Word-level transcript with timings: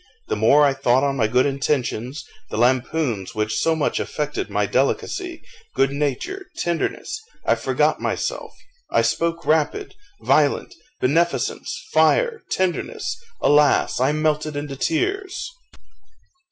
The 0.29 0.35
more 0.35 0.65
I 0.65 0.73
thought 0.73 1.03
on 1.03 1.15
my 1.17 1.27
good 1.27 1.45
intentions, 1.45 2.25
the 2.49 2.57
lampoons 2.57 3.35
which 3.35 3.59
so 3.59 3.75
much 3.75 3.99
affected 3.99 4.49
my 4.49 4.65
delicacy, 4.65 5.43
good 5.75 5.91
nature, 5.91 6.47
tenderness 6.57 7.21
I 7.45 7.53
forgot 7.53 8.01
myself 8.01 8.51
I 8.89 9.03
spoke 9.03 9.45
rapid, 9.45 9.93
violent 10.19 10.73
beneficence 10.99 11.83
fire 11.93 12.41
tenderness 12.49 13.15
alas! 13.43 13.99
I 13.99 14.11
melted 14.11 14.55
into 14.55 14.75
tears! 14.75 15.47